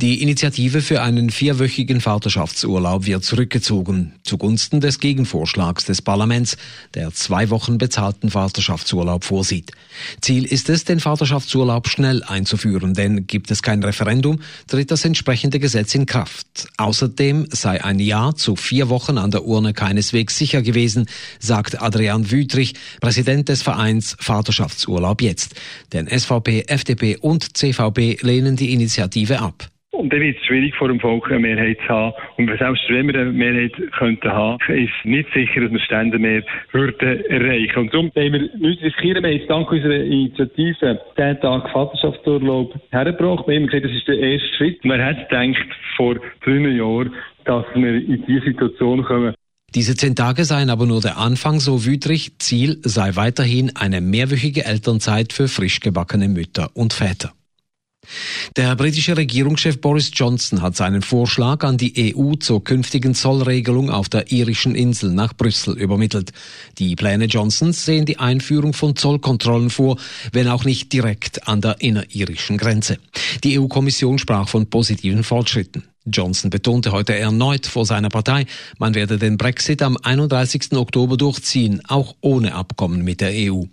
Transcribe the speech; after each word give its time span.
Die 0.00 0.20
Initiative 0.20 0.80
für 0.80 1.00
einen 1.00 1.30
vierwöchigen 1.30 2.00
Vaterschaftsurlaub 2.00 3.06
wird 3.06 3.22
zurückgezogen, 3.22 4.14
zugunsten 4.24 4.80
des 4.80 4.98
Gegenvorschlags 4.98 5.84
des 5.84 6.02
Parlaments, 6.02 6.56
der 6.94 7.12
zwei 7.12 7.50
Wochen 7.50 7.78
bezahlten 7.78 8.30
Vaterschaftsurlaub 8.30 9.22
vorsieht. 9.22 9.70
Ziel 10.20 10.44
ist 10.44 10.68
es, 10.70 10.84
den 10.84 10.98
Vaterschaftsurlaub 10.98 11.88
schnell 11.88 12.24
einzuführen, 12.24 12.94
denn 12.94 13.28
gibt 13.28 13.52
es 13.52 13.62
kein 13.62 13.80
Referendum, 13.84 14.40
tritt 14.66 14.90
das 14.90 15.04
entsprechende 15.04 15.60
Gesetz 15.60 15.94
in 15.94 16.06
Kraft. 16.06 16.66
Außerdem 16.78 17.46
sei 17.50 17.84
ein 17.84 18.00
Ja 18.00 18.34
zu 18.34 18.56
vier 18.56 18.88
Wochen 18.88 19.18
an 19.18 19.30
der 19.30 19.44
Urne 19.44 19.72
keineswegs 19.72 20.36
sicher 20.36 20.62
gewesen, 20.62 21.06
sagt 21.38 21.80
Adrian 21.80 22.30
Wüthrich, 22.32 22.74
Präsident 23.00 23.48
des 23.48 23.62
Vereins 23.62 24.16
Vaterschaftsurlaub 24.18 25.22
jetzt. 25.22 25.54
Denn 25.92 26.08
SVP, 26.08 26.64
FDP 26.66 27.18
und 27.18 27.56
CVP 27.56 28.18
lehnen 28.22 28.56
die 28.56 28.72
Initiative 28.72 29.40
ab. 29.40 29.61
Und 29.94 30.10
dann 30.10 30.20
wird 30.20 30.38
es 30.38 30.46
schwierig, 30.46 30.74
vor 30.76 30.88
dem 30.88 30.98
Volk 30.98 31.30
eine 31.30 31.40
Mehrheit 31.40 31.76
zu 31.86 31.88
haben. 31.88 32.14
Und 32.38 32.48
selbst 32.58 32.82
wenn 32.88 33.08
wir 33.08 33.20
eine 33.20 33.30
Mehrheit 33.30 33.72
könnten 33.98 34.32
haben, 34.32 34.58
ist 34.68 34.90
nicht 35.04 35.28
sicher, 35.34 35.60
dass 35.60 35.70
wir 35.70 35.80
Stände 35.80 36.18
mehr 36.18 36.42
würden 36.72 37.24
erreichen. 37.26 37.78
Und 37.78 37.92
darum 37.92 38.10
haben 38.16 38.32
wir 38.32 38.50
nichts 38.56 38.82
riskieren. 38.82 39.22
Wir 39.22 39.38
haben 39.38 39.48
dank 39.48 39.70
unserer 39.70 40.02
Initiative 40.02 40.98
10 41.16 41.40
Tage 41.40 41.68
Vaterschaftsurlaub 41.68 42.74
hergebracht. 42.90 43.46
Wir 43.46 43.56
haben 43.56 43.66
gesagt, 43.66 43.84
das 43.84 43.92
ist 43.92 44.08
der 44.08 44.18
erste 44.18 44.48
Schritt. 44.56 44.80
Wer 44.82 45.04
hätte 45.04 45.26
gedacht, 45.28 45.66
vor 45.96 46.16
drei 46.42 46.52
Jahren, 46.52 47.12
dass 47.44 47.66
wir 47.74 47.94
in 47.94 48.24
diese 48.26 48.46
Situation 48.46 49.04
kommen. 49.04 49.34
Diese 49.74 49.94
zehn 49.94 50.16
Tage 50.16 50.44
seien 50.44 50.70
aber 50.70 50.86
nur 50.86 51.02
der 51.02 51.18
Anfang, 51.18 51.60
so 51.60 51.84
Wüthrich. 51.84 52.38
Ziel 52.38 52.78
sei 52.82 53.10
weiterhin 53.14 53.72
eine 53.76 54.00
mehrwöchige 54.00 54.64
Elternzeit 54.64 55.34
für 55.34 55.48
frisch 55.48 55.80
gebackene 55.80 56.28
Mütter 56.28 56.70
und 56.74 56.94
Väter. 56.94 57.32
Der 58.56 58.76
britische 58.76 59.16
Regierungschef 59.16 59.80
Boris 59.80 60.10
Johnson 60.12 60.62
hat 60.62 60.76
seinen 60.76 61.02
Vorschlag 61.02 61.64
an 61.64 61.78
die 61.78 62.14
EU 62.14 62.34
zur 62.34 62.62
künftigen 62.62 63.14
Zollregelung 63.14 63.90
auf 63.90 64.08
der 64.08 64.30
irischen 64.30 64.74
Insel 64.74 65.12
nach 65.12 65.34
Brüssel 65.34 65.78
übermittelt. 65.78 66.32
Die 66.78 66.96
Pläne 66.96 67.26
Johnsons 67.26 67.84
sehen 67.84 68.04
die 68.04 68.18
Einführung 68.18 68.72
von 68.72 68.96
Zollkontrollen 68.96 69.70
vor, 69.70 69.96
wenn 70.32 70.48
auch 70.48 70.64
nicht 70.64 70.92
direkt 70.92 71.48
an 71.48 71.60
der 71.60 71.80
inneririschen 71.80 72.58
Grenze. 72.58 72.98
Die 73.44 73.58
EU-Kommission 73.58 74.18
sprach 74.18 74.48
von 74.48 74.66
positiven 74.66 75.24
Fortschritten. 75.24 75.91
Johnson 76.04 76.50
betonte 76.50 76.92
heute 76.92 77.14
erneut 77.14 77.66
vor 77.66 77.86
seiner 77.86 78.08
Partei, 78.08 78.46
man 78.78 78.94
werde 78.94 79.18
den 79.18 79.36
Brexit 79.36 79.82
am 79.82 79.96
31. 79.96 80.72
Oktober 80.72 81.16
durchziehen, 81.16 81.80
auch 81.86 82.14
ohne 82.20 82.54
Abkommen 82.54 83.02
mit 83.02 83.20
der 83.20 83.30
EU. 83.32 83.64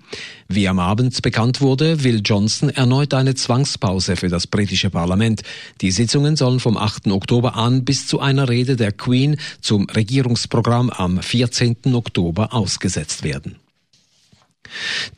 Wie 0.48 0.68
am 0.68 0.80
Abend 0.80 1.22
bekannt 1.22 1.62
wurde, 1.62 2.04
will 2.04 2.22
Johnson 2.24 2.70
erneut 2.70 3.14
eine 3.14 3.36
Zwangspause 3.36 4.16
für 4.16 4.30
das 4.30 4.48
britische 4.48 4.90
Parlament. 4.90 5.42
Die 5.82 5.92
Sitzungen 5.92 6.36
sollen 6.36 6.60
vom 6.60 6.78
8. 6.78 7.08
Oktober 7.08 7.56
an 7.56 7.86
bis 7.86 8.08
zu 8.08 8.20
einer 8.20 8.50
Rede 8.50 8.76
der 8.76 8.92
Queen 8.92 9.38
zum 9.62 9.90
Regierungsprogramm 9.90 10.90
am 10.90 11.22
14. 11.22 11.78
Oktober 11.94 12.54
ausgesetzt 12.54 13.24
werden. 13.24 13.56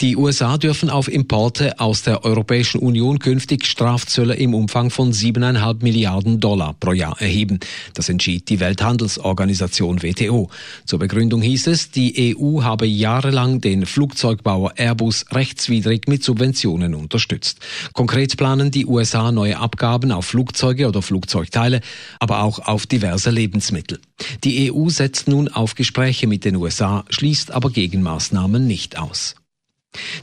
Die 0.02 0.16
USA 0.16 0.58
dürfen 0.58 0.90
auf 0.90 1.08
Importe 1.08 1.80
aus 1.80 2.04
der 2.04 2.24
Europäischen 2.24 2.80
Union 2.80 3.20
künftig 3.20 3.66
Strafzölle 3.66 4.36
im 4.36 4.54
Umfang 4.54 4.90
von 4.90 5.12
7,5 5.12 5.84
Milliarden 5.84 6.40
Dollar 6.40 6.76
pro 6.80 6.94
Jahr 6.94 7.20
erheben. 7.22 7.60
Das 7.94 8.10
entschied 8.10 8.50
die 8.50 8.60
Welthandelsorganisation 8.60 10.02
WTO. 10.02 10.50
Zur 10.86 11.00
Begründung 11.00 11.42
hieß 11.42 11.68
es, 11.68 11.92
die 11.92 12.36
EU 12.38 12.64
habe 12.64 12.86
jahrelang 12.86 13.62
den 13.62 13.86
Flugzeugbauer 13.86 14.74
Airbus 14.78 15.26
rechtswidrig 15.32 16.08
mit 16.08 16.24
Subventionen 16.24 16.96
unterstützt. 16.96 17.60
Konkret 17.94 18.38
planen 18.38 18.72
die 18.72 18.86
USA 18.86 19.32
neue 19.32 19.58
Abgaben 19.58 20.12
auf 20.12 20.26
Flugzeuge 20.26 20.88
oder 20.88 21.02
Flugzeugteile, 21.02 21.82
aber 22.20 22.44
auch 22.44 22.60
auf 22.60 22.86
diverse 22.86 23.30
Lebensmittel. 23.30 24.00
Die 24.44 24.72
EU 24.72 24.90
setzt 24.90 25.28
nun 25.28 25.48
auf 25.48 25.76
Gespräche 25.76 26.28
mit 26.28 26.46
den 26.46 26.56
USA, 26.56 27.06
schließt 27.10 27.52
aber 27.52 27.70
Gegenmaßnahmen 27.70 28.66
nicht 28.66 28.98
aus. 28.98 29.36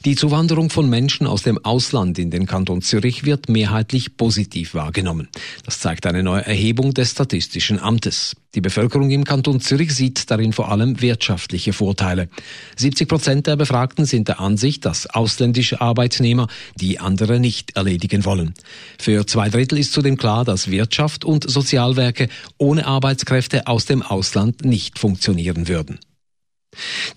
Die 0.09 0.17
Zuwanderung 0.17 0.71
von 0.71 0.89
Menschen 0.89 1.27
aus 1.27 1.43
dem 1.43 1.63
Ausland 1.63 2.19
in 2.19 2.31
den 2.31 2.47
Kanton 2.47 2.81
Zürich 2.81 3.25
wird 3.25 3.51
mehrheitlich 3.51 4.17
positiv 4.17 4.73
wahrgenommen. 4.73 5.29
Das 5.67 5.81
zeigt 5.81 6.07
eine 6.07 6.23
neue 6.23 6.47
Erhebung 6.47 6.95
des 6.95 7.11
Statistischen 7.11 7.79
Amtes. 7.79 8.35
Die 8.55 8.63
Bevölkerung 8.63 9.11
im 9.11 9.25
Kanton 9.25 9.61
Zürich 9.61 9.95
sieht 9.95 10.31
darin 10.31 10.55
vor 10.55 10.71
allem 10.71 11.03
wirtschaftliche 11.03 11.75
Vorteile. 11.75 12.31
70 12.77 13.07
Prozent 13.07 13.47
der 13.47 13.57
Befragten 13.57 14.07
sind 14.07 14.29
der 14.29 14.41
Ansicht, 14.41 14.87
dass 14.87 15.07
ausländische 15.07 15.83
Arbeitnehmer 15.83 16.47
die 16.77 17.01
andere 17.01 17.39
nicht 17.39 17.77
erledigen 17.77 18.25
wollen. 18.25 18.55
Für 18.99 19.27
zwei 19.27 19.51
Drittel 19.51 19.79
ist 19.79 19.93
zudem 19.93 20.17
klar, 20.17 20.47
dass 20.47 20.71
Wirtschaft 20.71 21.27
und 21.27 21.49
Sozialwerke 21.49 22.31
ohne 22.57 22.87
Arbeitskräfte 22.87 23.67
aus 23.67 23.85
dem 23.85 24.01
Ausland 24.01 24.65
nicht 24.65 24.99
funktionieren 24.99 25.69
würden. 25.69 25.99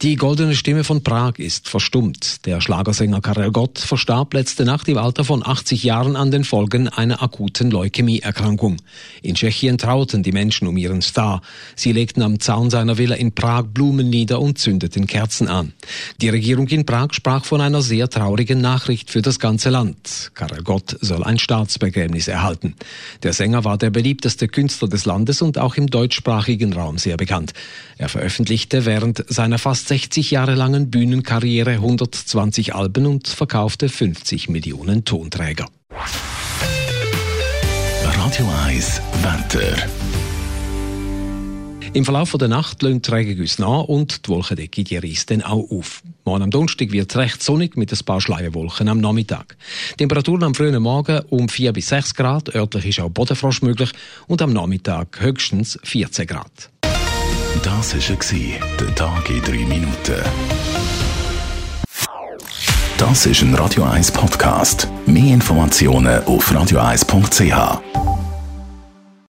Die 0.01 0.15
goldene 0.15 0.55
Stimme 0.55 0.83
von 0.83 1.03
Prag 1.03 1.33
ist 1.37 1.69
verstummt. 1.69 2.45
Der 2.47 2.59
Schlagersänger 2.59 3.21
Karel 3.21 3.51
Gott 3.51 3.77
verstarb 3.77 4.33
letzte 4.33 4.65
Nacht 4.65 4.87
im 4.87 4.97
Alter 4.97 5.23
von 5.23 5.45
80 5.45 5.83
Jahren 5.83 6.15
an 6.15 6.31
den 6.31 6.43
Folgen 6.43 6.87
einer 6.87 7.21
akuten 7.21 7.69
Leukämieerkrankung. 7.69 8.77
In 9.21 9.35
Tschechien 9.35 9.77
trauten 9.77 10.23
die 10.23 10.31
Menschen 10.31 10.67
um 10.67 10.75
ihren 10.77 11.03
Star. 11.03 11.41
Sie 11.75 11.91
legten 11.91 12.23
am 12.23 12.39
Zaun 12.39 12.71
seiner 12.71 12.97
Villa 12.97 13.15
in 13.15 13.33
Prag 13.33 13.65
Blumen 13.65 14.09
nieder 14.09 14.41
und 14.41 14.57
zündeten 14.57 15.05
Kerzen 15.05 15.47
an. 15.47 15.73
Die 16.19 16.29
Regierung 16.29 16.67
in 16.69 16.85
Prag 16.85 17.13
sprach 17.13 17.45
von 17.45 17.61
einer 17.61 17.83
sehr 17.83 18.09
traurigen 18.09 18.61
Nachricht 18.61 19.11
für 19.11 19.21
das 19.21 19.39
ganze 19.39 19.69
Land. 19.69 20.31
Karel 20.33 20.63
Gott 20.63 20.97
soll 21.01 21.23
ein 21.23 21.37
Staatsbegräbnis 21.37 22.27
erhalten. 22.27 22.75
Der 23.21 23.33
Sänger 23.33 23.65
war 23.65 23.77
der 23.77 23.91
beliebteste 23.91 24.47
Künstler 24.47 24.87
des 24.87 25.05
Landes 25.05 25.43
und 25.43 25.59
auch 25.59 25.75
im 25.75 25.87
deutschsprachigen 25.87 26.73
Raum 26.73 26.97
sehr 26.97 27.17
bekannt. 27.17 27.53
Er 27.99 28.09
veröffentlichte 28.09 28.85
während 28.85 29.23
seiner 29.27 29.40
seiner 29.41 29.57
fast 29.57 29.87
60 29.87 30.29
Jahre 30.29 30.53
langen 30.53 30.91
Bühnenkarriere 30.91 31.71
120 31.71 32.75
Alben 32.75 33.07
und 33.07 33.27
verkaufte 33.27 33.89
50 33.89 34.49
Millionen 34.49 35.03
Tonträger. 35.03 35.65
Radio 38.03 38.47
1 38.67 39.01
Wetter. 39.23 39.75
Im 41.93 42.05
Verlauf 42.05 42.35
der 42.39 42.49
Nacht 42.49 42.83
lönt 42.83 43.11
Regengüsse 43.11 43.63
nach 43.63 43.85
und 43.85 44.27
die 44.27 44.29
Wolkendecke 44.29 44.83
die 44.83 44.97
reißt 44.97 45.31
dann 45.31 45.41
auch 45.41 45.71
auf. 45.71 46.03
Morgen 46.23 46.43
am 46.43 46.51
Donnerstag 46.51 46.91
wird 46.91 47.09
es 47.09 47.17
recht 47.17 47.41
sonnig 47.41 47.75
mit 47.75 47.91
ein 47.91 48.05
paar 48.05 48.21
Schleierwolken 48.21 48.89
am 48.89 49.01
Nachmittag. 49.01 49.57
Temperaturen 49.97 50.43
am 50.43 50.53
frühen 50.53 50.79
Morgen 50.83 51.19
um 51.31 51.49
4 51.49 51.73
bis 51.73 51.87
6 51.87 52.13
Grad, 52.13 52.53
örtlich 52.53 52.85
ist 52.85 52.99
auch 52.99 53.09
Bodenfrost 53.09 53.63
möglich 53.63 53.91
und 54.27 54.43
am 54.43 54.53
Nachmittag 54.53 55.19
höchstens 55.19 55.79
14 55.81 56.27
Grad. 56.27 56.69
Das 57.63 57.93
war 57.93 58.77
der 58.79 58.95
Tag 58.95 59.29
in 59.29 59.41
drei 59.41 59.65
Minuten. 59.65 60.23
Das 62.97 63.25
ist 63.25 63.41
ein 63.41 63.53
Radio 63.55 63.83
1 63.83 64.11
Podcast. 64.11 64.87
Mehr 65.05 65.33
Informationen 65.33 66.23
auf 66.23 66.51
radio1.ch. 66.51 68.10